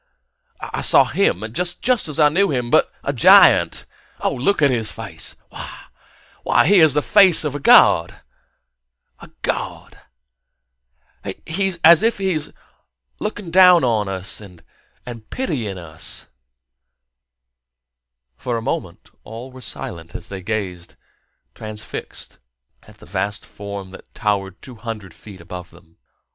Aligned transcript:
I 0.59 0.81
saw 0.81 1.05
him 1.05 1.43
just 1.53 1.87
as 1.87 2.17
I 2.19 2.29
knew 2.29 2.49
him 2.49 2.71
but 2.71 2.91
a 3.03 3.13
giant! 3.13 3.85
Look 4.25 4.63
at 4.63 4.71
his 4.71 4.91
face! 4.91 5.35
Why, 6.41 6.65
he 6.65 6.79
has 6.79 6.95
the 6.95 7.03
face 7.03 7.43
of 7.43 7.53
of 7.53 7.57
a 7.61 9.27
god! 9.43 9.99
He's 11.45 11.77
as 11.83 12.01
if 12.01 12.17
he 12.17 12.35
were 12.35 12.45
looking 13.19 13.51
down 13.51 13.83
on 13.83 14.07
us 14.07 14.41
and 14.41 14.63
pitying 15.29 15.77
us...." 15.77 16.29
For 18.35 18.57
a 18.57 18.61
moment 18.63 19.07
all 19.23 19.51
were 19.51 19.61
silent 19.61 20.15
as 20.15 20.29
they 20.29 20.41
gazed, 20.41 20.95
transfixed, 21.53 22.39
at 22.87 22.97
the 22.97 23.05
vast 23.05 23.45
form 23.45 23.91
that 23.91 24.11
towered 24.15 24.63
two 24.63 24.77
hundred 24.77 25.13
feet 25.13 25.41
above 25.41 25.69
them. 25.69 25.97